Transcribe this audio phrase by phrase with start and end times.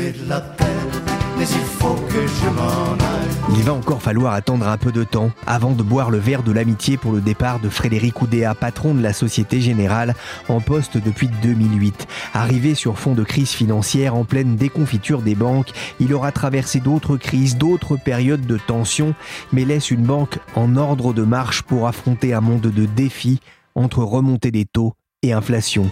[0.00, 0.14] Il.
[3.56, 6.52] Il va encore falloir attendre un peu de temps avant de boire le verre de
[6.52, 10.14] l'amitié pour le départ de Frédéric Oudéa, patron de la Société Générale,
[10.48, 12.06] en poste depuis 2008.
[12.34, 17.16] Arrivé sur fond de crise financière en pleine déconfiture des banques, il aura traversé d'autres
[17.16, 19.14] crises, d'autres périodes de tension,
[19.52, 23.40] mais laisse une banque en ordre de marche pour affronter un monde de défis
[23.74, 25.90] entre remontée des taux et inflation.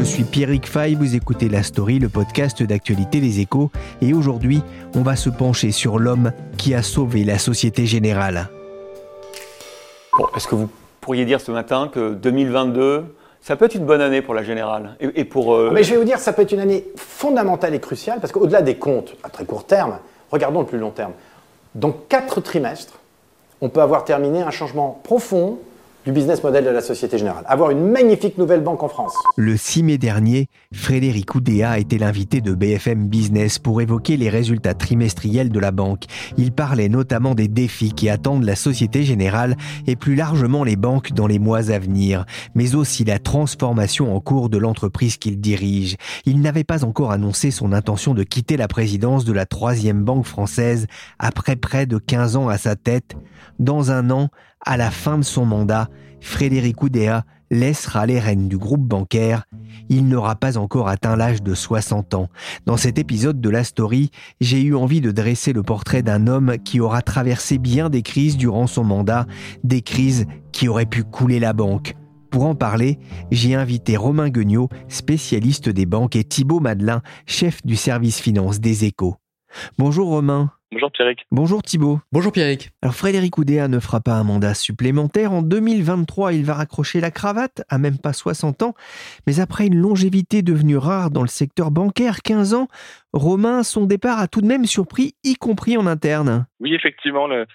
[0.00, 3.70] Je suis Pierrick Fay, vous écoutez La Story, le podcast d'actualité des échos,
[4.00, 4.62] et aujourd'hui,
[4.96, 8.48] on va se pencher sur l'homme qui a sauvé la Société Générale.
[10.16, 10.70] Bon, Est-ce que vous
[11.02, 14.96] pourriez dire ce matin que 2022, ça peut être une bonne année pour la Générale
[15.00, 15.54] et, et pour...
[15.54, 18.32] euh, Mais je vais vous dire, ça peut être une année fondamentale et cruciale parce
[18.32, 19.98] qu'au-delà des comptes à très court terme,
[20.32, 21.12] regardons le plus long terme.
[21.74, 23.00] Dans quatre trimestres,
[23.60, 25.58] on peut avoir terminé un changement profond
[26.04, 27.44] du business model de la Société Générale.
[27.46, 29.12] Avoir une magnifique nouvelle banque en France.
[29.36, 34.74] Le 6 mai dernier, Frédéric Oudéa était l'invité de BFM Business pour évoquer les résultats
[34.74, 36.04] trimestriels de la banque.
[36.38, 39.56] Il parlait notamment des défis qui attendent la Société Générale
[39.86, 44.20] et plus largement les banques dans les mois à venir, mais aussi la transformation en
[44.20, 45.96] cours de l'entreprise qu'il dirige.
[46.24, 50.24] Il n'avait pas encore annoncé son intention de quitter la présidence de la troisième banque
[50.24, 50.86] française
[51.18, 53.16] après près de 15 ans à sa tête.
[53.58, 54.28] Dans un an,
[54.64, 55.88] à la fin de son mandat,
[56.20, 59.44] Frédéric Oudéa laissera les rênes du groupe bancaire.
[59.88, 62.28] Il n'aura pas encore atteint l'âge de 60 ans.
[62.66, 64.10] Dans cet épisode de la story,
[64.40, 68.36] j'ai eu envie de dresser le portrait d'un homme qui aura traversé bien des crises
[68.36, 69.26] durant son mandat,
[69.64, 71.94] des crises qui auraient pu couler la banque.
[72.30, 73.00] Pour en parler,
[73.32, 78.84] j'ai invité Romain Guignot, spécialiste des banques, et Thibaut Madelin, chef du service finance des
[78.84, 79.16] échos.
[79.78, 80.52] Bonjour Romain.
[80.72, 81.26] Bonjour Pierrick.
[81.32, 81.98] Bonjour Thibaut.
[82.12, 82.70] Bonjour Pierrick.
[82.80, 85.32] Alors Frédéric Oudéa ne fera pas un mandat supplémentaire.
[85.32, 88.74] En 2023, il va raccrocher la cravate, à même pas 60 ans.
[89.26, 92.68] Mais après une longévité devenue rare dans le secteur bancaire, 15 ans,
[93.12, 96.46] Romain, son départ a tout de même surpris, y compris en interne.
[96.60, 97.46] Oui, effectivement, le-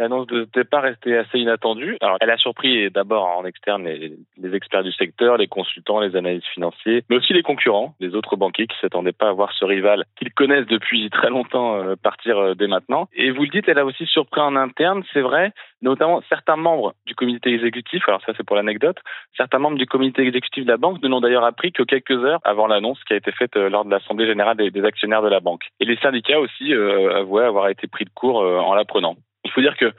[0.00, 1.96] l'annonce de départ était assez inattendue.
[2.00, 6.48] Alors, elle a surpris d'abord en externe les, experts du secteur, les consultants, les analystes
[6.48, 10.04] financiers, mais aussi les concurrents, les autres banquiers qui s'attendaient pas à voir ce rival
[10.16, 13.08] qu'ils connaissent depuis très longtemps euh, partir euh, dès maintenant.
[13.14, 15.52] Et vous le dites, elle a aussi surpris en interne, c'est vrai,
[15.82, 18.96] notamment certains membres du comité exécutif, alors ça c'est pour l'anecdote,
[19.36, 22.40] certains membres du comité exécutif de la banque ne l'ont d'ailleurs appris que quelques heures
[22.44, 25.28] avant l'annonce qui a été faite euh, lors de l'Assemblée générale des, des actionnaires de
[25.28, 25.64] la banque.
[25.78, 29.16] Et les syndicats aussi avouaient avoir été pris de court en l'apprenant.
[29.50, 29.92] Il faut dire que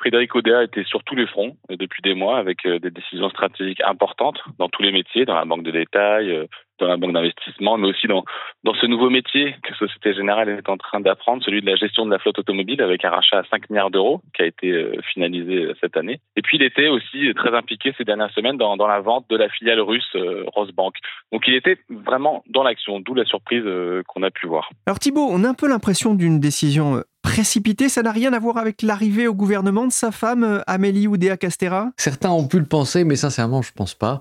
[0.00, 3.28] Frédéric Oudéa était sur tous les fronts euh, depuis des mois avec euh, des décisions
[3.28, 6.46] stratégiques importantes dans tous les métiers, dans la banque de détail, euh,
[6.78, 8.24] dans la banque d'investissement, mais aussi dans,
[8.64, 12.06] dans ce nouveau métier que Société Générale est en train d'apprendre, celui de la gestion
[12.06, 15.70] de la flotte automobile avec un rachat à 5 milliards d'euros qui a été finalisé
[15.82, 16.20] cette année.
[16.36, 19.50] Et puis il était aussi très impliqué ces dernières semaines dans, la vente de la
[19.50, 20.16] filiale russe
[20.54, 20.94] Rosbank.
[21.32, 23.64] Donc il était vraiment dans l'action, d'où la surprise
[24.08, 24.70] qu'on a pu voir.
[24.86, 27.88] Alors Thibaut, on a un peu l'impression d'une décision précipitée.
[27.88, 31.92] Ça n'a rien à voir avec l'arrivée au gouvernement de sa femme, euh, Amélie Oudéa-Castera
[31.96, 34.20] Certains ont pu le penser, mais sincèrement, je pense pas.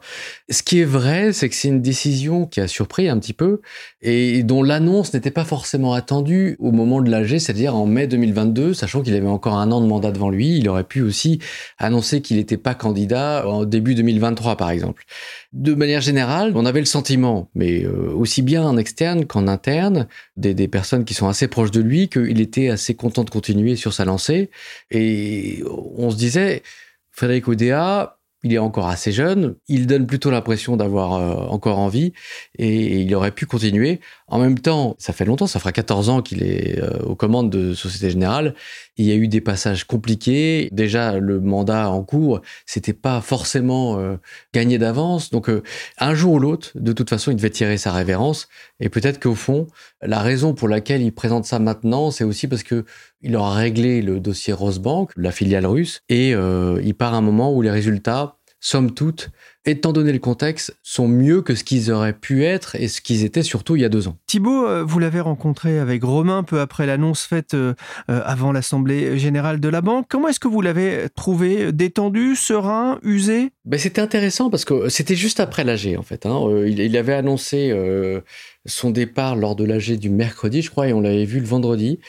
[0.50, 3.62] Ce qui est vrai, c'est que c'est une décision qui a surpris un petit peu
[4.02, 8.74] et dont l'annonce n'était pas forcément attendue au moment de l'AG, c'est-à-dire en mai 2022,
[8.74, 10.58] sachant qu'il avait encore un an de mandat devant lui.
[10.58, 11.40] Il aurait pu aussi
[11.78, 15.04] annoncer qu'il n'était pas candidat en début 2023, par exemple.
[15.54, 20.08] De manière générale, on avait le sentiment, mais euh, aussi bien en externe qu'en interne,
[20.38, 23.94] des personnes qui sont assez proches de lui, qu'il était assez content de continuer sur
[23.94, 24.50] sa lancée.
[24.92, 25.64] Et
[25.98, 26.64] on se disait,
[27.12, 32.14] Frédéric Oudéa, il est encore assez jeune, il donne plutôt l'impression d'avoir euh, encore envie
[32.58, 34.00] et il aurait pu continuer.
[34.28, 37.50] En même temps, ça fait longtemps, ça fera 14 ans qu'il est euh, aux commandes
[37.50, 38.56] de Société Générale.
[39.00, 40.68] Il y a eu des passages compliqués.
[40.74, 44.18] Déjà, le mandat en cours, c'était pas forcément euh,
[44.54, 45.30] gagné d'avance.
[45.30, 45.64] Donc, euh,
[46.00, 48.50] un jour ou l'autre, de toute façon, il devait tirer sa révérence.
[48.82, 49.68] Et peut-être qu'au fond,
[50.02, 52.84] la raison pour laquelle il présente ça maintenant, c'est aussi parce que
[53.22, 57.22] il aura réglé le dossier Rosbank, la filiale russe, et euh, il part à un
[57.22, 59.30] moment où les résultats, somme toute,
[59.70, 63.24] étant donné le contexte, sont mieux que ce qu'ils auraient pu être et ce qu'ils
[63.24, 64.18] étaient surtout il y a deux ans.
[64.28, 67.74] Thibault, euh, vous l'avez rencontré avec Romain peu après l'annonce faite euh,
[68.10, 70.06] euh, avant l'Assemblée générale de la banque.
[70.10, 73.50] Comment est-ce que vous l'avez trouvé Détendu, serein, usé?
[73.66, 76.26] Ben, C'était intéressant parce que c'était juste après l'AG en fait.
[76.26, 76.40] Hein.
[76.66, 77.74] Il, avait annoncé
[78.66, 82.00] son départ lors de l'AG du mercredi, je crois, et on l'avait vu le vendredi.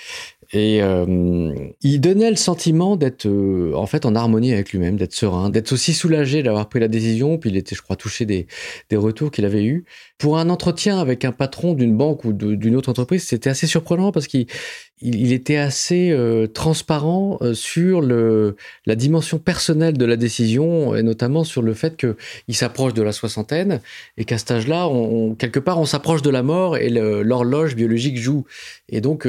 [0.53, 5.15] Et euh, il donnait le sentiment d'être euh, en fait en harmonie avec lui-même, d'être
[5.15, 7.39] serein, d'être aussi soulagé d'avoir pris la décision.
[7.39, 8.49] Puis il était, je crois, touché des,
[8.89, 9.85] des retours qu'il avait eus.
[10.19, 14.11] Pour un entretien avec un patron d'une banque ou d'une autre entreprise, c'était assez surprenant
[14.11, 14.47] parce qu'il
[15.01, 18.57] il, était assez euh, transparent sur le,
[18.87, 23.13] la dimension personnelle de la décision et notamment sur le fait qu'il s'approche de la
[23.13, 23.81] soixantaine
[24.17, 24.89] et qu'à cet âge-là,
[25.39, 28.45] quelque part, on s'approche de la mort et l'horloge biologique joue.
[28.89, 29.29] Et donc,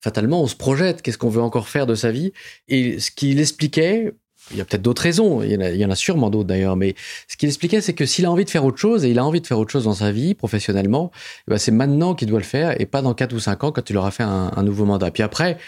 [0.00, 1.02] fatalement, on se projette.
[1.02, 2.32] Qu'est-ce qu'on veut encore faire de sa vie?
[2.68, 4.12] Et ce qu'il expliquait,
[4.50, 6.94] il y a peut-être d'autres raisons, il y, en a, sûrement d'autres d'ailleurs, mais
[7.28, 9.24] ce qu'il expliquait, c'est que s'il a envie de faire autre chose, et il a
[9.24, 11.10] envie de faire autre chose dans sa vie, professionnellement,
[11.46, 13.72] eh ben, c'est maintenant qu'il doit le faire, et pas dans 4 ou 5 ans
[13.72, 15.10] quand il aura fait un, un nouveau mandat.
[15.10, 15.58] Puis après,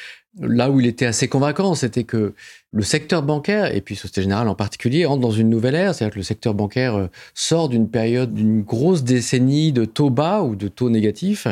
[0.41, 2.33] là où il était assez convaincant, c'était que
[2.73, 5.95] le secteur bancaire, et puis Société Générale en particulier, entre dans une nouvelle ère.
[5.95, 10.43] C'est-à-dire que le secteur bancaire euh, sort d'une période, d'une grosse décennie de taux bas
[10.43, 11.47] ou de taux négatifs.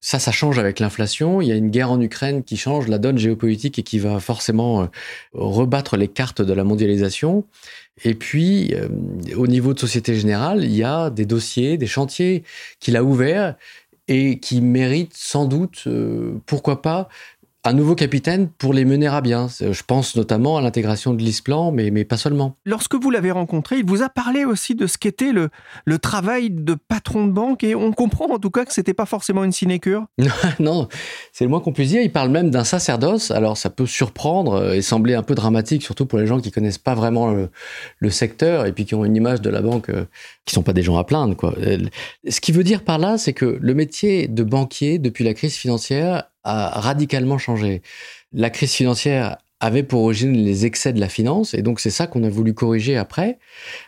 [0.00, 1.40] Ça, ça change avec l'inflation.
[1.40, 4.20] Il y a une guerre en Ukraine qui change la donne géopolitique et qui va
[4.20, 4.86] forcément euh,
[5.32, 7.44] rebattre les cartes de la mondialisation.
[8.04, 8.88] Et puis, euh,
[9.34, 12.44] au niveau de Société Générale, il y a des dossiers, des chantiers
[12.80, 13.54] qu'il a ouverts
[14.08, 15.88] et qui méritent sans doute,
[16.46, 17.08] pourquoi pas,
[17.66, 19.48] un nouveau capitaine pour les mener à bien.
[19.48, 22.56] Je pense notamment à l'intégration de l'ISPLAN, mais, mais pas seulement.
[22.64, 25.50] Lorsque vous l'avez rencontré, il vous a parlé aussi de ce qu'était le,
[25.84, 29.06] le travail de patron de banque et on comprend en tout cas que c'était pas
[29.06, 30.06] forcément une sinécure.
[30.60, 30.88] non,
[31.32, 32.02] c'est le moins qu'on puisse dire.
[32.02, 33.30] Il parle même d'un sacerdoce.
[33.30, 36.78] Alors ça peut surprendre et sembler un peu dramatique, surtout pour les gens qui connaissent
[36.78, 40.04] pas vraiment le, secteur et puis qui ont une image de la banque euh,
[40.44, 41.36] qui sont pas des gens à plaindre.
[41.36, 41.54] Quoi.
[41.58, 41.78] Euh,
[42.28, 45.56] ce qui veut dire par là, c'est que le métier de banquier depuis la crise
[45.56, 47.82] financière radicalement changé.
[48.32, 52.06] La crise financière avait pour origine les excès de la finance, et donc c'est ça
[52.06, 53.38] qu'on a voulu corriger après,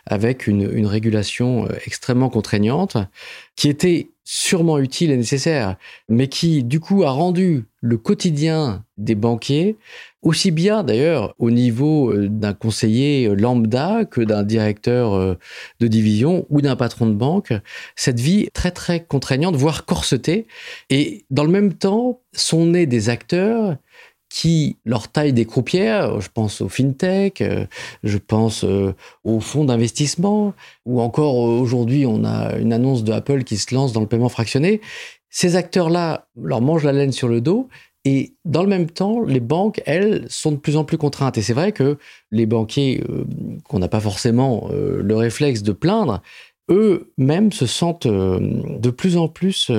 [0.05, 2.97] avec une, une, régulation euh, extrêmement contraignante,
[3.55, 5.75] qui était sûrement utile et nécessaire,
[6.07, 9.75] mais qui du coup a rendu le quotidien des banquiers
[10.21, 15.33] aussi bien d'ailleurs au niveau euh, d'un conseiller lambda que d'un directeur euh,
[15.79, 17.53] de division ou d'un patron de banque,
[17.95, 20.45] cette vie très très contraignante, voire corsetée,
[20.91, 23.77] et dans le même temps sont nés des acteurs
[24.29, 27.43] qui leur taille des croupières, je pense au fintech,
[28.03, 30.53] je pense aux fonds d'investissement,
[30.85, 34.29] ou encore aujourd'hui on a une annonce de Apple qui se lance dans le paiement
[34.29, 34.81] fractionné.
[35.31, 37.69] Ces acteurs-là leur mangent la laine sur le dos
[38.05, 41.37] et dans le même temps, les banques, elles, sont de plus en plus contraintes.
[41.37, 41.97] Et c'est vrai que
[42.31, 43.25] les banquiers, euh,
[43.65, 46.21] qu'on n'a pas forcément euh, le réflexe de plaindre,
[46.69, 49.71] eux-mêmes se sentent euh, de plus en plus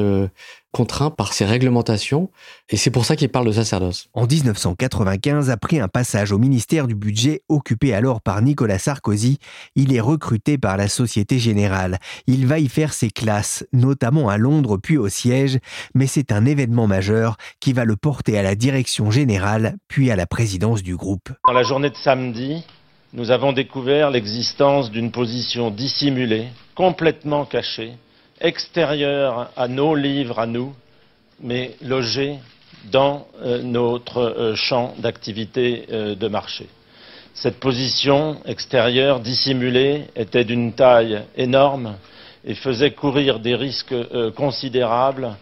[0.73, 2.31] contraint par ces réglementations,
[2.69, 4.09] et c'est pour ça qu'il parle de sacerdoce.
[4.15, 9.39] En 1995, après un passage au ministère du Budget occupé alors par Nicolas Sarkozy,
[9.75, 11.99] il est recruté par la Société Générale.
[12.27, 15.59] Il va y faire ses classes, notamment à Londres puis au siège,
[15.95, 20.17] mais c'est un événement majeur qui va le porter à la direction générale puis à
[20.17, 21.31] la présidence du groupe.
[21.47, 22.65] Dans la journée de samedi,
[23.13, 27.93] nous avons découvert l'existence d'une position dissimulée, complètement cachée,
[28.41, 30.75] extérieur à nos livres, à nous,
[31.41, 32.39] mais logé
[32.93, 36.67] dans euh, notre euh, champ d'activité euh, de marché.
[37.35, 41.97] Cette position extérieure dissimulée était d'une taille énorme
[42.45, 43.95] et faisait courir des risques
[44.35, 45.37] considérables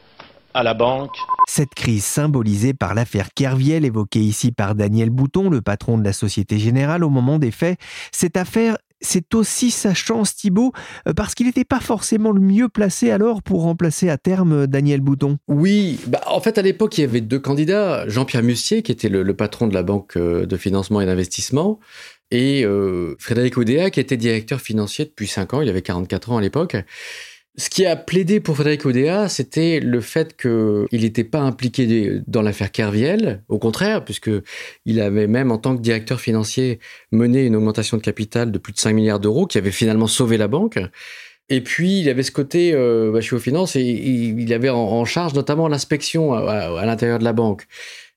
[0.58, 1.14] à la banque.
[1.46, 6.12] Cette crise symbolisée par l'affaire Kerviel évoquée ici par Daniel Bouton, le patron de la
[6.12, 7.78] Société Générale au moment des faits,
[8.10, 10.72] cette affaire c'est aussi sa chance, Thibault,
[11.06, 14.66] euh, parce qu'il n'était pas forcément le mieux placé alors pour remplacer à terme euh,
[14.66, 15.38] Daniel Bouton.
[15.46, 18.08] Oui, bah, en fait, à l'époque, il y avait deux candidats.
[18.08, 21.78] Jean-Pierre Mustier, qui était le, patron de la Banque euh, de financement et d'investissement,
[22.32, 22.66] et
[23.20, 25.62] Frédéric Oudéa, qui était directeur financier depuis 5 ans.
[25.62, 26.76] Il avait 44 ans à l'époque.
[27.58, 32.40] Ce qui a plaidé pour Frédéric Oudéa, c'était le fait qu'il n'était pas impliqué dans
[32.40, 36.78] l'affaire Kerviel, au contraire, puisqu'il avait même, en tant que directeur financier,
[37.10, 40.36] mené une augmentation de capital de plus de 5 milliards d'euros qui avait finalement sauvé
[40.36, 40.78] la banque.
[41.48, 44.70] Et puis, il avait ce côté, euh, bah, je suis aux finances, et, il avait
[44.70, 47.64] en, charge notamment l'inspection à, l'intérieur de la banque.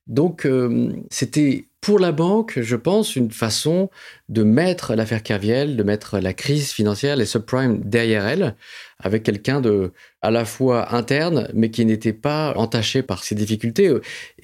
[0.06, 3.90] Donc, euh, c'était pour la banque, je pense, une façon
[4.28, 8.54] de mettre l'affaire Kerviel, de mettre la crise financière, les subprimes derrière elle,
[9.00, 13.92] avec quelqu'un de à la fois interne, mais qui n'était pas entaché par ses difficultés.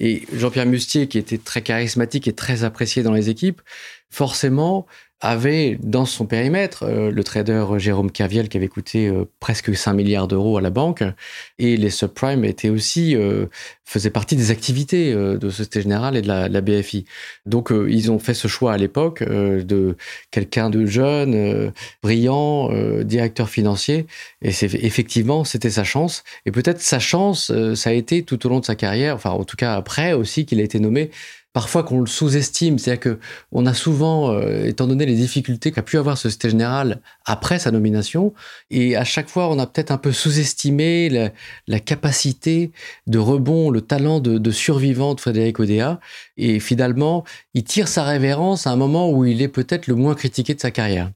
[0.01, 3.61] Et Jean-Pierre Mustier, qui était très charismatique et très apprécié dans les équipes,
[4.09, 4.85] forcément
[5.21, 9.93] avait dans son périmètre euh, le trader Jérôme Caviel qui avait coûté euh, presque 5
[9.93, 11.03] milliards d'euros à la banque.
[11.57, 13.47] Et les subprimes étaient aussi euh,
[13.83, 17.05] faisaient partie des activités de Société Générale et de la, la BFI.
[17.47, 19.97] Donc ils ont fait ce choix à l'époque de
[20.29, 21.73] quelqu'un de jeune,
[22.03, 22.69] brillant,
[23.01, 24.05] directeur financier.
[24.43, 26.23] Et c'est effectivement c'était sa chance.
[26.45, 29.43] Et peut-être sa chance ça a été tout au long de sa carrière, enfin en
[29.43, 31.09] tout cas après aussi qu'il a été nommé
[31.53, 32.77] parfois qu'on le sous-estime.
[32.77, 33.19] C'est-à-dire que
[33.51, 37.59] on a souvent, euh, étant donné les difficultés qu'a pu avoir ce Société Générale après
[37.59, 38.33] sa nomination,
[38.69, 41.31] et à chaque fois on a peut-être un peu sous-estimé
[41.67, 42.71] la, capacité
[43.07, 45.99] de rebond, le talent de, survivant de Frédéric Odea.
[46.37, 50.15] Et finalement, il tire sa révérence à un moment où il est peut-être le moins
[50.15, 51.11] critiqué de sa carrière.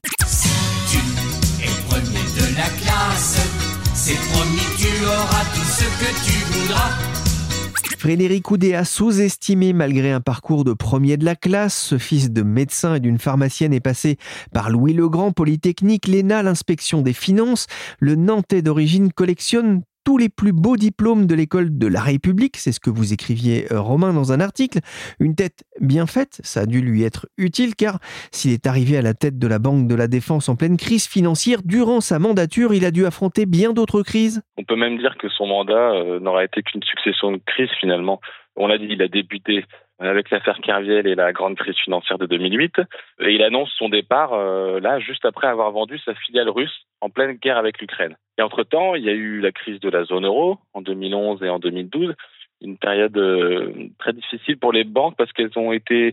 [8.04, 12.96] Frédéric Oudéa, sous-estimé malgré un parcours de premier de la classe, ce fils de médecin
[12.96, 14.18] et d'une pharmacienne est passé
[14.52, 17.66] par Louis Legrand, Polytechnique, l'ENA, l'inspection des finances.
[18.00, 22.72] Le Nantais d'origine collectionne tous les plus beaux diplômes de l'école de la République, c'est
[22.72, 24.78] ce que vous écriviez euh, Romain dans un article.
[25.18, 27.98] Une tête bien faite, ça a dû lui être utile car
[28.30, 31.08] s'il est arrivé à la tête de la Banque de la Défense en pleine crise
[31.08, 34.42] financière, durant sa mandature, il a dû affronter bien d'autres crises.
[34.56, 38.20] On peut même dire que son mandat euh, n'aura été qu'une succession de crises finalement.
[38.56, 39.64] On l'a dit, il a débuté
[39.98, 42.80] avec l'affaire Kerviel et la grande crise financière de 2008.
[43.20, 47.10] Et il annonce son départ euh, là juste après avoir vendu sa filiale russe en
[47.10, 48.16] pleine guerre avec l'Ukraine.
[48.38, 51.48] Et entre-temps, il y a eu la crise de la zone euro en 2011 et
[51.48, 52.14] en 2012,
[52.62, 56.12] une période euh, très difficile pour les banques parce qu'elles ont été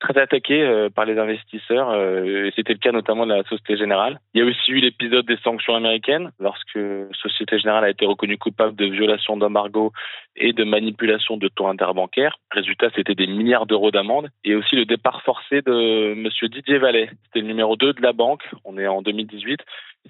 [0.00, 1.90] très attaqué euh, par les investisseurs.
[1.90, 4.18] Euh, C'était le cas notamment de la Société Générale.
[4.34, 6.78] Il y a aussi eu l'épisode des sanctions américaines, lorsque
[7.12, 9.92] Société Générale a été reconnue coupable de violation d'embargo
[10.36, 12.38] et de manipulation de taux interbancaires.
[12.50, 14.30] Résultat, c'était des milliards d'euros d'amende.
[14.44, 17.10] Et aussi le départ forcé de Monsieur Didier Vallet.
[17.26, 18.42] C'était le numéro 2 de la banque.
[18.64, 19.60] On est en 2018.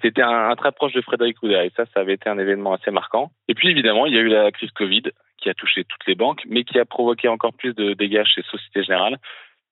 [0.01, 1.65] C'était un, très proche de Frédéric Oudéa.
[1.65, 3.31] Et ça, ça avait été un événement assez marquant.
[3.49, 5.03] Et puis, évidemment, il y a eu la crise Covid
[5.37, 8.43] qui a touché toutes les banques, mais qui a provoqué encore plus de dégâts chez
[8.43, 9.17] Société Générale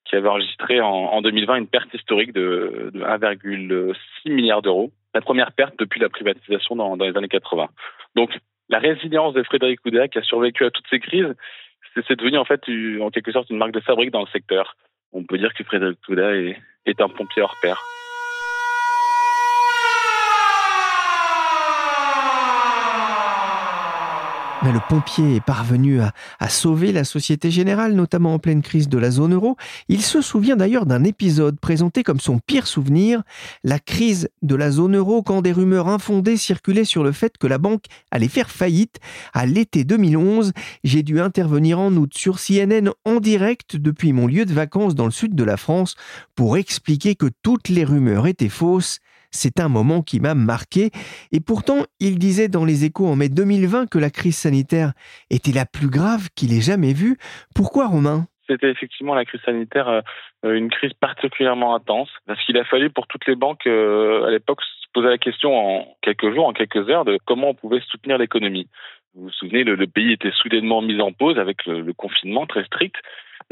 [0.10, 3.96] qui avait enregistré en, 2020 une perte historique de, 1,6
[4.32, 7.68] milliard d'euros, la première perte depuis la privatisation dans, les années 80.
[8.16, 8.32] Donc
[8.70, 11.36] la résilience de Frédéric Oudéa qui a survécu à toutes ces crises,
[12.08, 12.62] c'est devenu en fait
[13.02, 14.76] en quelque sorte une marque de fabrique dans le secteur.
[15.12, 17.80] On peut dire que Frédéric Oudéa est, est un pompier hors pair.
[24.72, 29.10] Le pompier est parvenu à, sauver la Société Générale, notamment en pleine crise de la
[29.10, 29.58] zone euro.
[29.88, 33.24] Il se souvient d'ailleurs d'un épisode présenté comme son pire souvenir,
[33.64, 37.48] la crise de la zone euro quand des rumeurs infondées circulaient sur le fait que
[37.48, 39.00] la banque allait faire faillite.
[39.34, 40.52] À l'été 2011,
[40.84, 45.06] j'ai dû intervenir en août sur CNN en direct depuis mon lieu de vacances dans
[45.06, 45.96] le sud de la France
[46.36, 49.00] pour expliquer que toutes les rumeurs étaient fausses
[49.32, 50.90] c'est un moment qui m'a marqué.
[51.32, 54.94] Et pourtant, il disait dans les échos en mai 2020 que la crise sanitaire
[55.30, 57.18] était la plus grave qu'il ait jamais vue.
[57.56, 58.26] Pourquoi, Romain?
[58.48, 60.02] C'était effectivement la crise sanitaire, euh,
[60.44, 64.62] une crise particulièrement intense, parce qu'il a fallu pour toutes les banques euh, à l'époque
[64.64, 68.18] se poser la question en quelques jours, en quelques heures, de comment on pouvait soutenir
[68.18, 68.68] l'économie.
[69.14, 72.96] Vous vous souvenez, le, pays était soudainement mis en pause avec le confinement très strict.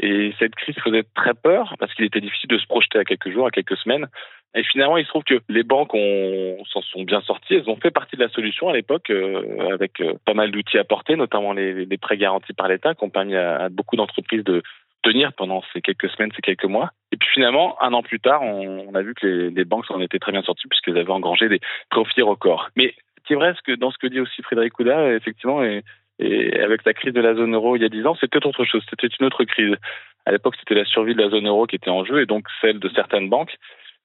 [0.00, 3.32] Et cette crise faisait très peur parce qu'il était difficile de se projeter à quelques
[3.32, 4.06] jours, à quelques semaines.
[4.54, 7.54] Et finalement, il se trouve que les banques s'en sont bien sorties.
[7.54, 10.78] Elles ont fait partie de la solution à l'époque euh, avec euh, pas mal d'outils
[10.78, 14.62] apportés, notamment les, prêts garantis par l'État qui ont permis à, beaucoup d'entreprises de
[15.02, 16.90] tenir pendant ces quelques semaines, ces quelques mois.
[17.12, 20.18] Et puis finalement, un an plus tard, on, a vu que les, banques s'en étaient
[20.18, 22.70] très bien sorties puisqu'elles avaient engrangé des profits records.
[22.74, 22.94] Mais
[23.28, 25.82] c'est vrai que dans ce que dit aussi Frédéric Ouda, effectivement, et
[26.18, 28.64] et avec la crise de la zone euro il y a dix ans, c'était autre
[28.64, 29.76] chose, c'était une autre crise.
[30.26, 32.46] À l'époque, c'était la survie de la zone euro qui était en jeu et donc
[32.60, 33.56] celle de certaines banques.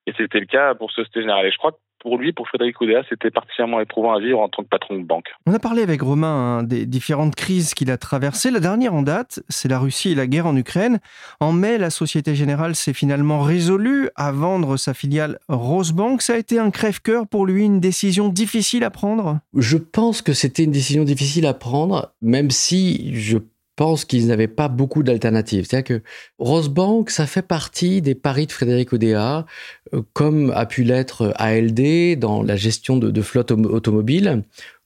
[0.08, 1.46] Et c'était le cas pour Société Générale.
[1.46, 4.50] Et je crois que pour lui, pour Frédéric Oudéa, c'était particulièrement éprouvant à vivre en
[4.50, 5.28] tant que patron de banque.
[5.48, 8.52] On a parlé avec Romain hein, des différentes crises qu'il a traversées.
[8.52, 11.00] La dernière en date, c'est la Russie et la guerre en Ukraine.
[11.40, 16.22] En mai, la Société Générale s'est finalement résolue à vendre sa filiale Rosebank.
[16.22, 19.40] Ça a été un crève-cœur pour lui, une décision difficile à prendre?
[19.56, 23.38] Je pense que c'était une décision difficile à prendre, même si je
[23.76, 25.66] pense qu'ils n'avaient pas beaucoup d'alternatives.
[25.68, 26.04] C'est-à-dire que
[26.40, 29.46] Rosebank, ça fait partie des paris de Frédéric Odea,
[29.94, 34.44] euh, comme a pu l'être ALD dans la gestion de, flotte automobile,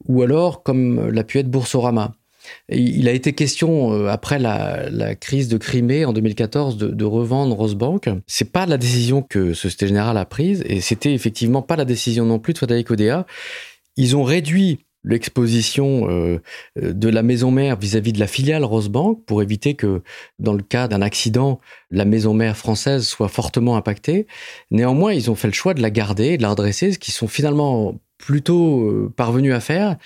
[0.07, 2.13] ou alors comme l'a pu être Boursorama.
[2.69, 7.55] il a été question, euh, après la, crise de Crimée en 2014, de, de revendre
[7.55, 8.09] Rosebank.
[8.27, 12.25] C'est pas la décision que Société Générale a prise, et c'était effectivement pas la décision
[12.25, 13.25] non plus de Frédéric Odea
[13.97, 16.39] ils ont réduit l'exposition euh,
[16.75, 20.01] de la maison mère vis-à-vis de la filiale Rosebank pour éviter que,
[20.39, 21.59] dans le cas d'un accident,
[21.91, 24.27] la maison mère française soit fortement impactée.
[24.71, 27.27] Néanmoins, ils ont fait le choix de la garder, de la redresser, ce qu'ils sont
[27.27, 29.97] finalement plutôt euh, parvenus à faire.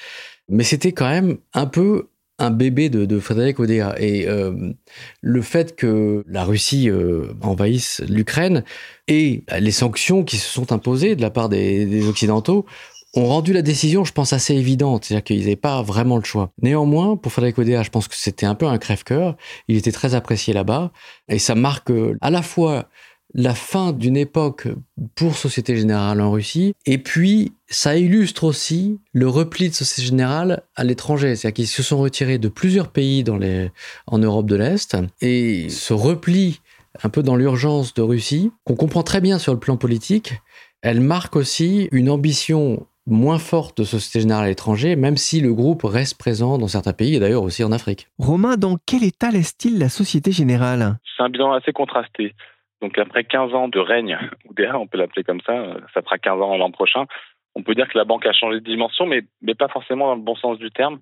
[0.50, 2.07] Mais c'était quand même un peu
[2.38, 3.95] un bébé de, Frédéric Odea.
[4.00, 4.74] Et euh,
[5.21, 6.89] le fait que la Russie
[7.41, 8.63] envahisse l'Ukraine
[9.07, 12.65] et les sanctions qui se sont imposées de la part des Occidentaux
[13.13, 15.06] ont rendu la décision, je pense, assez évidente.
[15.06, 16.51] C'est-à-dire qu'ils n'avaient pas vraiment le choix.
[16.62, 19.36] Néanmoins, pour Frédéric Odea, je pense que c'était un peu un crève-cœur.
[19.68, 20.91] Il était très apprécié là-bas.
[21.27, 22.88] Et ça marque euh, à la fois
[23.34, 24.68] la fin d'une époque
[25.15, 30.63] pour Société Générale en Russie, et puis ça illustre aussi le repli de Société Générale
[30.75, 31.36] à l'étranger.
[31.36, 33.72] C'est-à-dire qu'ils se sont retirés de plusieurs pays dans les,
[34.08, 36.60] en Europe de l'Est, et ce repli
[37.03, 40.34] un peu dans l'urgence de Russie, qu'on comprend très bien sur le plan politique,
[40.82, 45.53] elle marque aussi une ambition moins forte de Société Générale à l'étranger, même si le
[45.53, 48.08] groupe reste présent dans certains pays et d'ailleurs aussi en Afrique.
[48.18, 50.98] Romain, dans quel état laisse-t-il la Société Générale?
[51.15, 52.34] C'est un bilan assez contrasté.
[52.82, 56.41] Donc après 15 ans de règne, ou on peut l'appeler comme ça, ça fera 15
[56.41, 57.06] ans l'an prochain,
[57.56, 60.15] on peut dire que la banque a changé de dimension, mais, mais pas forcément dans
[60.15, 61.00] le bon sens du terme.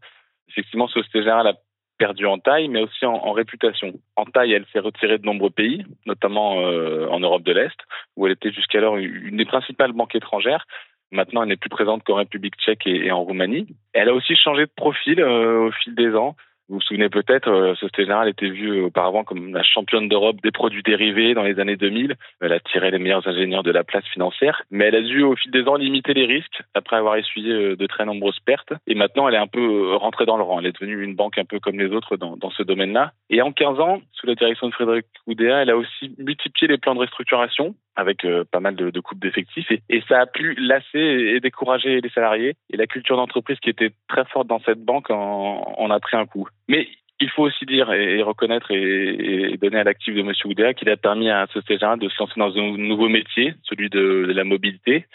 [0.50, 1.54] Effectivement, Société Générale a
[2.00, 3.94] perdu en taille, mais aussi en, réputation.
[4.16, 7.78] En taille, elle s'est retirée de nombreux pays, notamment euh, en Europe de l'Est,
[8.16, 10.66] où elle était jusqu'alors une des principales banques étrangères.
[11.12, 13.68] Maintenant, elle n'est plus présente qu'en République tchèque et, en Roumanie.
[13.94, 16.36] Elle a aussi changé de profil euh, au fil des ans.
[16.70, 20.84] Vous vous souvenez peut-être, Société Générale était vue auparavant comme la championne d'Europe des produits
[20.84, 22.16] dérivés dans les années 2000.
[22.42, 25.36] Elle a tiré les meilleurs ingénieurs de la place financière, mais elle a dû au
[25.36, 28.74] fil des ans limiter les risques après avoir essuyé euh, de très nombreuses pertes.
[28.86, 30.60] Et maintenant, elle est un peu euh, rentrée dans le rang.
[30.60, 33.14] Elle est devenue une banque un peu comme les autres dans, ce domaine-là.
[33.30, 36.78] Et en 15 ans, sous la direction de Frédéric Oudéa, elle a aussi multiplié les
[36.78, 39.72] plans de restructuration avec euh, pas mal de, coupes d'effectifs.
[39.72, 42.56] Et, ça a pu lasser et décourager les salariés.
[42.72, 46.26] Et la culture d'entreprise qui était très forte dans cette banque en a pris un
[46.26, 46.48] coup.
[46.70, 46.88] Mais
[47.20, 50.32] il faut aussi dire et, reconnaître et, donner à l'actif de M.
[50.46, 53.90] Oudéa qu'il a permis à Société Générale de se lancer dans un nouveau métier, celui
[53.90, 55.06] de, la mobilité,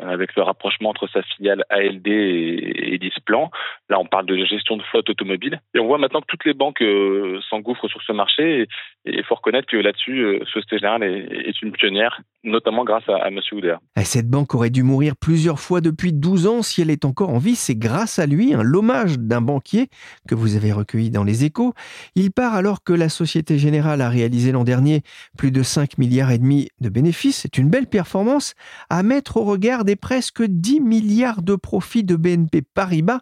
[0.00, 3.50] avec le rapprochement entre sa filiale ALD et, Displan.
[3.88, 5.60] Là, on parle de gestion de flotte automobile.
[5.74, 8.62] Et on voit maintenant que toutes les banques euh, s'engouffrent sur ce marché.
[8.62, 8.66] Et
[9.04, 13.16] il faut reconnaître que là-dessus, euh, Société Générale est, est, une pionnière, notamment grâce à,
[13.16, 13.40] à M.
[13.52, 13.80] Oudéa.
[14.04, 16.62] Cette banque aurait dû mourir plusieurs fois depuis 12 ans.
[16.62, 19.88] Si elle est encore en vie, c'est grâce à lui, hein, l'hommage d'un banquier
[20.28, 21.74] que vous avez recueilli dans les échos.
[22.14, 25.02] Il part alors que la Société Générale a réalisé l'an dernier
[25.36, 27.40] plus de 5 milliards et demi de bénéfices.
[27.42, 28.54] C'est une belle performance
[28.90, 33.20] à mettre au regard des presque 10 milliards de profits de BNP Paribas.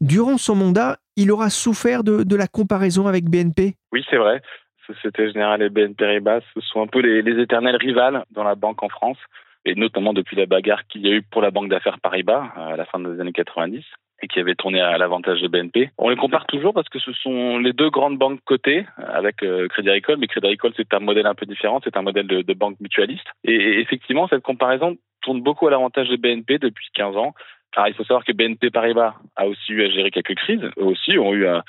[0.00, 4.42] Durant son mandat, il aura souffert de, la comparaison avec BNP Oui, c'est vrai.
[4.86, 8.54] Société Générale et BNP Paribas, ce sont un peu les, les éternels rivales dans la
[8.54, 9.18] banque en France,
[9.64, 12.76] et notamment depuis la bagarre qu'il y a eu pour la banque d'affaires Paribas à
[12.76, 13.84] la fin des années 90
[14.22, 15.90] et qui avait tourné à l'avantage de BNP.
[15.98, 19.68] On les compare toujours parce que ce sont les deux grandes banques cotées avec euh,
[19.68, 22.54] Crédit Agricole, mais Crédit Agricole c'est un modèle un peu différent, c'est un modèle de,
[22.54, 23.26] banque mutualiste.
[23.44, 27.34] Et, effectivement, cette comparaison tourne beaucoup à l'avantage de BNP depuis 15 ans.
[27.74, 30.84] Alors il faut savoir que BNP Paribas a aussi eu à gérer quelques crises, eux
[30.84, 31.62] aussi ont eu à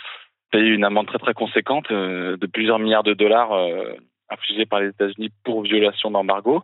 [0.51, 3.93] payer une amende très très conséquente euh, de plusieurs milliards de dollars euh,
[4.29, 6.63] infligés par les États-Unis pour violation d'embargo.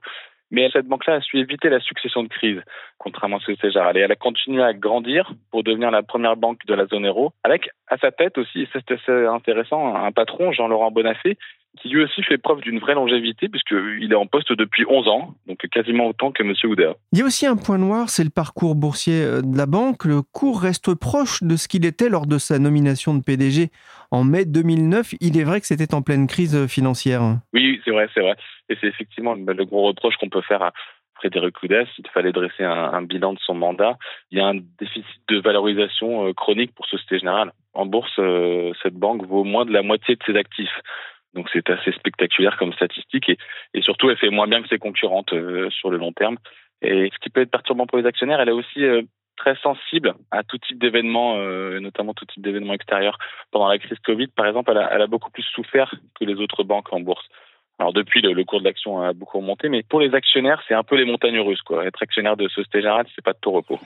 [0.52, 2.62] Mais cette banque-là a su éviter la succession de crises,
[3.00, 6.38] contrairement à ce que c'est Et elle a continué à grandir pour devenir la première
[6.38, 10.52] banque de la zone euro, avec à sa tête aussi, c'est assez intéressant, un patron,
[10.52, 11.40] Jean-Laurent Bonafé,
[11.82, 15.36] qui lui aussi fait preuve d'une vraie longévité, puisqu'il est en poste depuis 11 ans,
[15.48, 16.54] donc quasiment autant que M.
[16.66, 16.94] Oudéa.
[17.12, 20.06] Il y a aussi un point noir, c'est le parcours boursier euh, de la banque.
[20.06, 23.70] Le cours reste proche de ce qu'il était lors de sa nomination de PDG
[24.12, 25.16] en mai 2009.
[25.20, 27.22] Il est vrai que c'était en pleine crise financière.
[27.54, 28.36] Oui, c'est vrai, c'est vrai.
[28.70, 30.72] Et c'est effectivement le gros reproche qu'on peut faire à,
[31.24, 33.98] Frédéric Oudès, il fallait dresser un, bilan de son mandat.
[34.32, 37.54] Il y a un déficit de valorisation euh, chronique pour Société Générale.
[37.74, 40.82] En bourse, euh, cette banque vaut moins de la moitié de ses actifs.
[41.34, 45.34] Donc c'est assez spectaculaire comme statistique et, surtout elle fait moins bien que ses concurrentes
[45.34, 46.38] euh, sur le long terme.
[46.82, 49.02] Et ce qui peut être perturbant pour les actionnaires, elle est aussi euh,
[49.38, 53.18] très sensible à tout type d'événements, euh, notamment tout type d'événements extérieurs.
[53.52, 56.92] Pendant la crise Covid, par exemple, elle a, beaucoup plus souffert que les autres banques
[56.92, 57.26] en bourse.
[57.80, 60.84] Alors depuis, le, cours de l'action a beaucoup remonté, mais pour les actionnaires, c'est un
[60.84, 61.62] peu les montagnes russes.
[61.64, 61.86] Quoi.
[61.86, 63.80] Être actionnaire de Société Générale, c'est pas de tout repos.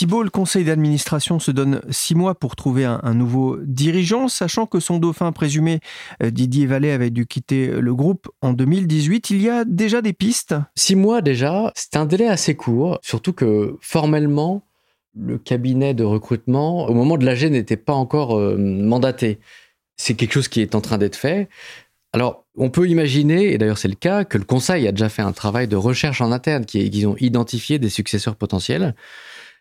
[0.00, 4.80] Thibault, le conseil d'administration se donne six mois pour trouver un, nouveau dirigeant, sachant que
[4.80, 5.80] son dauphin présumé,
[6.22, 9.28] euh, Didier Vallée, avait dû quitter le groupe en 2018.
[9.28, 10.54] Il y a déjà des pistes?
[10.74, 14.62] Six mois déjà, c'est un délai assez court, surtout que formellement,
[15.14, 19.38] le cabinet de recrutement, au moment de l'AG, n'était pas encore euh, mandaté.
[19.98, 21.50] C'est quelque chose qui est en train d'être fait.
[22.14, 25.22] Alors, on peut imaginer, et d'ailleurs c'est le cas, que le Conseil a déjà fait
[25.22, 28.94] un travail de recherche en interne, qui qu'ils ont identifié des successeurs potentiels.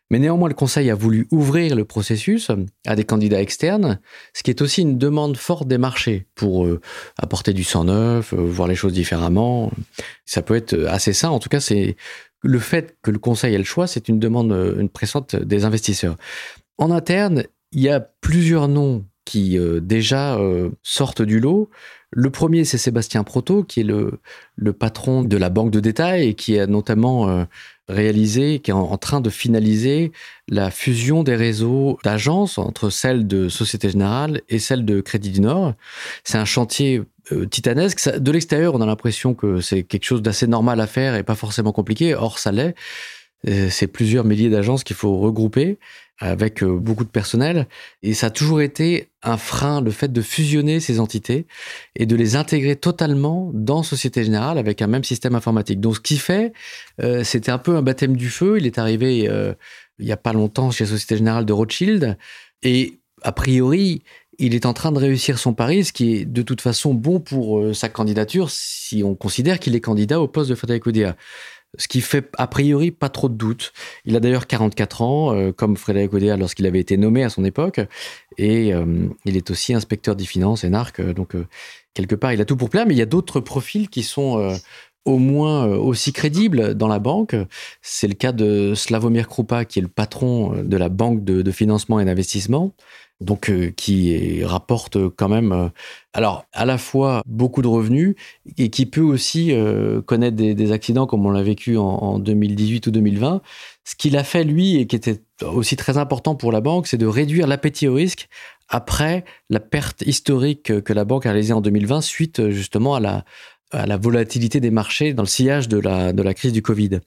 [0.10, 2.50] Mais néanmoins, le Conseil a voulu ouvrir le processus
[2.86, 4.00] à des candidats externes,
[4.34, 6.82] ce qui est aussi une demande forte des marchés pour euh,
[7.18, 9.72] apporter du sang neuf, euh, voir les choses différemment.
[10.26, 11.30] Ça peut être assez sain.
[11.30, 11.96] En tout cas, c'est
[12.42, 16.16] le fait que le Conseil ait le choix, c'est une demande euh, pressante des investisseurs.
[16.80, 20.40] En interne, il y a plusieurs noms qui déjà
[20.82, 21.70] sortent du lot.
[22.12, 24.20] Le premier, c'est Sébastien Proto, qui est le,
[24.74, 27.46] patron de la banque de détail et qui a notamment euh,
[27.88, 30.12] réalisé, qui est en, train de finaliser
[30.48, 35.42] la fusion des réseaux d'agences entre celle de Société Générale et celle de Crédit du
[35.42, 35.76] Nord.
[36.24, 38.18] C'est un chantier euh, titanesque.
[38.18, 41.36] de l'extérieur, on a l'impression que c'est quelque chose d'assez normal à faire et pas
[41.36, 42.16] forcément compliqué.
[42.16, 42.74] Or, ça l'est.
[43.48, 45.78] Euh, c'est plusieurs milliers d'agences qu'il faut regrouper
[46.20, 47.68] avec euh, beaucoup de personnel.
[48.04, 51.48] Et ça a toujours été un frein, le fait de fusionner ces entités
[51.96, 55.80] et de les intégrer totalement dans Société Générale avec un même système informatique.
[55.80, 56.54] Donc ce qui fait,
[57.02, 58.58] euh, c'était un peu un baptême du feu.
[58.60, 59.54] Il est arrivé euh,
[59.98, 62.18] il n'y a pas longtemps chez Société Générale de Rothschild.
[62.64, 64.04] Et a priori,
[64.38, 67.20] il est en train de réussir son pari, ce qui est de toute façon bon
[67.20, 71.18] pour sa candidature si on considère qu'il est candidat au poste de Frédéric Oudéa
[71.78, 73.74] ce qui fait a priori pas trop de doute.
[74.06, 77.46] Il a d'ailleurs 44 ans, euh, comme Frédéric Oudéa lorsqu'il avait été nommé à son
[77.46, 77.80] époque,
[78.38, 81.36] et euh, il est aussi inspecteur des finances et narc, euh, donc
[81.94, 84.58] quelque part il a tout pour plaire, mais il y a d'autres profils qui sont
[85.06, 87.36] au moins aussi crédibles dans la banque.
[87.82, 92.00] C'est le cas de Slavomir Krupa, qui est le patron de la banque de financement
[92.00, 92.74] et d'investissement,
[93.22, 95.70] donc euh, qui rapporte quand même, euh,
[96.14, 98.16] alors à la fois beaucoup de revenus
[98.58, 102.92] et qui peut aussi euh, connaître des, accidents comme on l'a vécu en, 2018 ou
[102.92, 103.42] 2020.
[103.84, 106.98] Ce qu'il a fait lui et qui était aussi très important pour la banque, c'est
[106.98, 108.30] de réduire l'appétit au risque
[108.68, 113.26] après la perte historique que la banque a réalisée en 2020 suite justement à la,
[113.72, 117.00] à la volatilité des marchés dans le sillage de la, de la crise du Covid.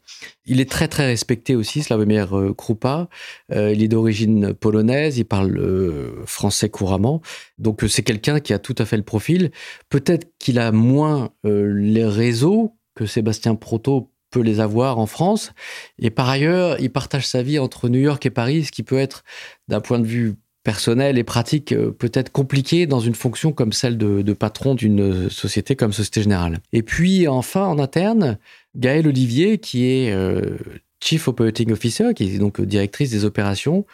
[0.45, 3.09] Il est très très respecté aussi, Slavomir euh, Krupa.
[3.53, 7.21] Euh, il est d'origine polonaise, il parle euh, français couramment.
[7.59, 9.51] Donc c'est quelqu'un qui a tout à fait le profil.
[9.89, 15.53] Peut-être qu'il a moins les réseaux que Sébastien Proto peut les avoir en France.
[15.99, 18.99] Et par ailleurs, il partage sa vie entre New York et Paris, ce qui peut
[18.99, 19.23] être,
[19.69, 23.99] d'un point de vue personnel et pratique euh, peut-être compliqué dans une fonction comme celle
[23.99, 26.61] de, patron d'une société comme Société Générale.
[26.73, 28.39] Et puis enfin en interne,
[28.77, 30.57] Gaëlle Olivier qui est euh,
[31.01, 33.85] Chief Operating Officer, qui est donc directrice des opérations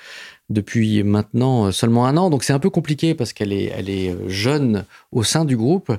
[0.51, 2.31] depuis maintenant seulement un an.
[2.31, 5.93] Donc c'est un peu compliqué parce qu'elle est, elle est jeune au sein du groupe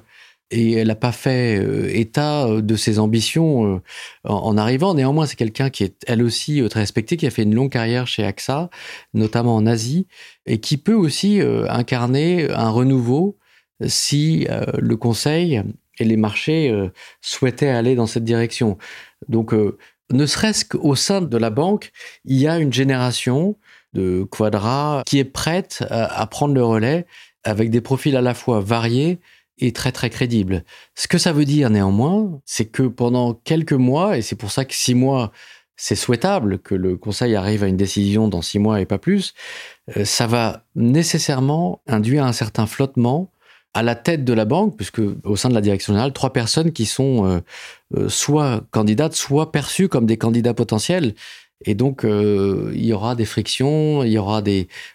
[0.51, 3.81] et elle n'a pas fait euh, état euh, de ses ambitions euh,
[4.23, 4.93] en, arrivant.
[4.93, 8.07] Néanmoins, c'est quelqu'un qui est elle aussi très respecté, qui a fait une longue carrière
[8.07, 8.69] chez AXA,
[9.13, 10.07] notamment en Asie,
[10.45, 13.37] et qui peut aussi incarner un renouveau
[13.85, 15.61] si le Conseil
[15.99, 16.73] et les marchés
[17.21, 18.77] souhaitaient aller dans cette direction.
[19.27, 19.53] Donc,
[20.11, 21.91] ne serait-ce qu'au sein de la banque,
[22.25, 23.57] il y a une génération
[23.93, 27.05] de Quadra qui est prête à prendre le relais
[27.43, 29.19] avec des profils à la fois variés
[29.59, 30.63] est très très crédible.
[30.95, 34.65] Ce que ça veut dire néanmoins, c'est que pendant quelques mois, et c'est pour ça
[34.65, 35.31] que six mois,
[35.81, 39.33] c'est souhaitable que le Conseil arrive à une décision dans six mois et pas plus,
[39.95, 43.31] euh, ça va nécessairement induire un certain flottement
[43.73, 46.73] à la tête de la banque, puisque au sein de la direction générale, trois personnes
[46.73, 47.39] qui sont euh,
[47.95, 51.15] euh, soit candidates, soit perçues comme des candidats potentiels.
[51.65, 54.41] Et donc, il y aura des frictions, il y aura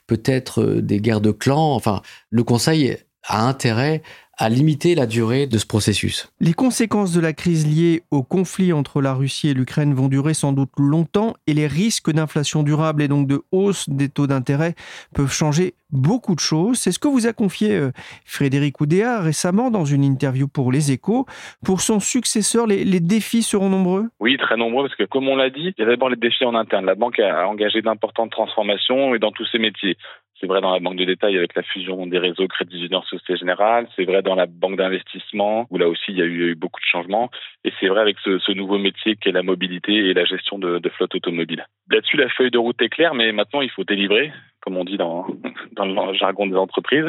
[0.06, 1.74] peut-être des guerres de clans.
[1.74, 2.00] Enfin,
[2.30, 4.02] le Conseil a intérêt
[4.36, 6.32] à limiter la durée de ce processus.
[6.40, 10.34] Les conséquences de la crise liée au conflit entre la Russie et l'Ukraine vont durer
[10.34, 14.74] sans doute longtemps et les risques d'inflation durable et donc de hausse des taux d'intérêt
[15.14, 16.78] peuvent changer beaucoup de choses.
[16.78, 17.92] C'est ce que vous a confié euh,
[18.24, 21.26] Frédéric Oudéa récemment dans une interview pour Les Échos.
[21.64, 24.08] Pour son successeur, les, les défis seront nombreux?
[24.20, 26.44] Oui, très nombreux parce que comme on l'a dit, il y a d'abord les défis
[26.44, 26.84] en interne.
[26.86, 29.96] La banque a engagé d'importantes transformations et dans tous ses métiers.
[30.40, 33.36] C'est vrai dans la banque de détail avec la fusion des réseaux Crédit Junior Société
[33.36, 33.88] Générale.
[33.94, 36.86] C'est vrai dans la banque d'investissement où là aussi il y, a eu, beaucoup de
[36.86, 37.30] changements.
[37.64, 40.88] Et c'est vrai avec ce, nouveau métier qui est la mobilité et la gestion de,
[40.90, 41.66] flotte automobile.
[41.90, 44.96] Là-dessus, la feuille de route est claire, mais maintenant il faut délivrer, comme on dit
[44.96, 45.26] dans,
[45.72, 47.08] dans le jargon des entreprises.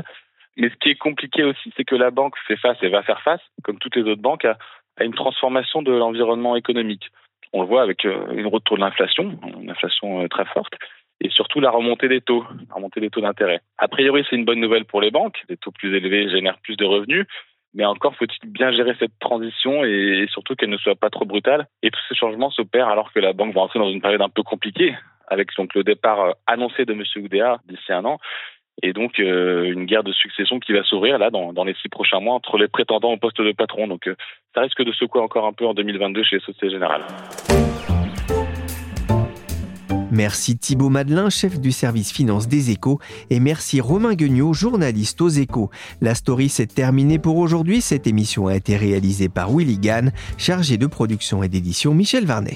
[0.58, 3.22] Mais ce qui est compliqué aussi, c'est que la banque fait face et va faire
[3.22, 4.58] face, comme toutes les autres banques, à,
[4.98, 7.10] à une transformation de l'environnement économique.
[7.54, 10.74] On le voit avec euh, une retour de l'inflation, une inflation euh, très forte,
[11.22, 13.62] et surtout la remontée des taux, la remontée des taux d'intérêt.
[13.78, 15.44] A priori, c'est une bonne nouvelle pour les banques.
[15.48, 17.26] Des taux plus élevés génèrent plus de revenus.
[17.74, 21.68] Mais encore faut-il bien gérer cette transition et surtout qu'elle ne soit pas trop brutale.
[21.84, 24.30] Et tous ces changements s'opèrent alors que la banque va entrer dans une période un
[24.30, 24.96] peu compliquée,
[25.28, 27.04] avec donc le départ euh, annoncé de M.
[27.18, 28.18] Oudéa d'ici un an.
[28.82, 32.36] et donc une guerre de succession qui va s'ouvrir là dans, les six prochains mois
[32.36, 33.88] entre les prétendants au poste de patron.
[33.88, 34.10] Donc
[34.54, 37.04] ça risque de secouer encore un peu en 2022 chez les Sociétés Générales.
[40.16, 45.28] Merci Thibaut Madelin, chef du service finance des échos, et merci Romain Guignot, journaliste aux
[45.28, 45.70] échos.
[46.00, 47.82] La story s'est terminée pour aujourd'hui.
[47.82, 52.56] Cette émission a été réalisée par Willy Gann, chargé de production et d'édition Michel Varnet.